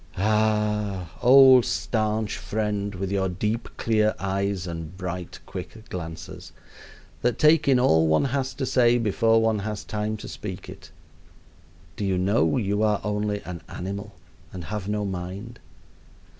[0.17, 1.11] Ah!
[1.21, 6.53] old stanch friend, with your deep, clear eyes and bright, quick glances,
[7.21, 10.89] that take in all one has to say before one has time to speak it,
[11.97, 14.13] do you know you are only an animal
[14.51, 15.59] and have no mind?